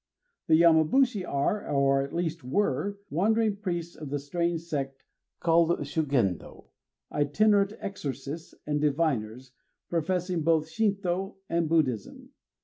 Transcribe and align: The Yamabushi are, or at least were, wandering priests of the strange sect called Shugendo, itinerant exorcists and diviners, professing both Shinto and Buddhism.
The 0.47 0.55
Yamabushi 0.59 1.29
are, 1.29 1.69
or 1.69 2.01
at 2.01 2.11
least 2.15 2.43
were, 2.43 2.97
wandering 3.11 3.57
priests 3.57 3.95
of 3.95 4.09
the 4.09 4.17
strange 4.17 4.61
sect 4.61 5.03
called 5.39 5.69
Shugendo, 5.81 6.69
itinerant 7.11 7.73
exorcists 7.77 8.55
and 8.65 8.81
diviners, 8.81 9.51
professing 9.91 10.41
both 10.41 10.69
Shinto 10.69 11.35
and 11.49 11.69
Buddhism. 11.69 12.29